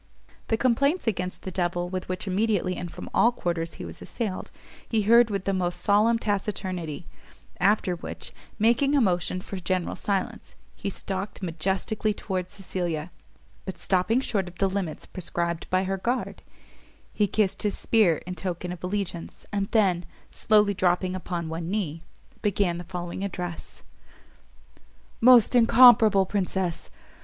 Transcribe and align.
The 0.47 0.57
complaints 0.57 1.05
against 1.05 1.43
the 1.43 1.51
devil 1.51 1.87
with 1.87 2.09
which 2.09 2.25
immediately 2.25 2.75
and 2.75 2.91
from 2.91 3.07
all 3.13 3.31
quarters 3.31 3.75
he 3.75 3.85
was 3.85 4.01
assailed, 4.01 4.49
he 4.89 5.03
heard 5.03 5.29
with 5.29 5.45
the 5.45 5.53
most 5.53 5.79
solemn 5.79 6.17
taciturnity: 6.17 7.05
after 7.59 7.95
which, 7.95 8.31
making 8.57 8.95
a 8.95 8.99
motion 8.99 9.41
for 9.41 9.57
general 9.57 9.95
silence, 9.95 10.55
he 10.75 10.89
stalked 10.89 11.43
majestically 11.43 12.15
towards 12.15 12.51
Cecilia, 12.51 13.11
but 13.63 13.77
stopping 13.77 14.21
short 14.21 14.47
of 14.47 14.57
the 14.57 14.67
limits 14.67 15.05
prescribed 15.05 15.69
by 15.69 15.83
her 15.83 15.97
guard, 15.97 16.41
he 17.13 17.27
kissed 17.27 17.61
his 17.61 17.77
spear 17.77 18.23
in 18.25 18.33
token 18.33 18.71
of 18.71 18.83
allegiance, 18.83 19.45
and 19.53 19.67
then, 19.69 20.03
slowly 20.31 20.73
dropping 20.73 21.15
upon 21.15 21.47
one 21.47 21.69
knee, 21.69 22.01
began 22.41 22.79
the 22.79 22.83
following 22.85 23.23
address: 23.23 23.83
"Most 25.21 25.53
incomparable 25.55 26.25
Princess! 26.25 26.89